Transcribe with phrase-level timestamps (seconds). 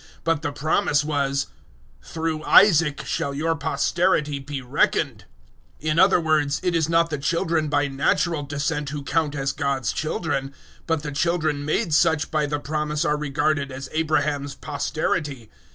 [0.23, 1.45] But the promise was
[2.01, 5.25] "Through Isaac shall your posterity be reckoned."
[5.79, 9.51] 009:008 In other words, it is not the children by natural descent who count as
[9.51, 10.55] God's children,
[10.87, 15.51] but the children made such by the promise are regarded as Abraham's posterity.